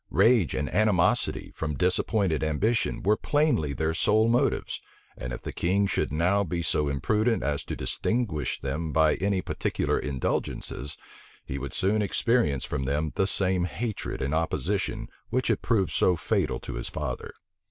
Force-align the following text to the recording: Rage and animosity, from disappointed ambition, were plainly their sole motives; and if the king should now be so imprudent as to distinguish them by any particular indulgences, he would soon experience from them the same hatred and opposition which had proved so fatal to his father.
Rage 0.09 0.55
and 0.55 0.67
animosity, 0.73 1.51
from 1.53 1.75
disappointed 1.75 2.43
ambition, 2.43 3.03
were 3.03 3.15
plainly 3.15 3.71
their 3.71 3.93
sole 3.93 4.27
motives; 4.27 4.81
and 5.15 5.31
if 5.31 5.43
the 5.43 5.53
king 5.53 5.85
should 5.85 6.11
now 6.11 6.43
be 6.43 6.63
so 6.63 6.89
imprudent 6.89 7.43
as 7.43 7.63
to 7.65 7.75
distinguish 7.75 8.59
them 8.59 8.91
by 8.91 9.13
any 9.17 9.43
particular 9.43 9.99
indulgences, 9.99 10.97
he 11.45 11.59
would 11.59 11.73
soon 11.75 12.01
experience 12.01 12.65
from 12.65 12.85
them 12.85 13.11
the 13.13 13.27
same 13.27 13.65
hatred 13.65 14.23
and 14.23 14.33
opposition 14.33 15.07
which 15.29 15.49
had 15.49 15.61
proved 15.61 15.91
so 15.93 16.15
fatal 16.15 16.59
to 16.61 16.73
his 16.73 16.87
father. 16.87 17.31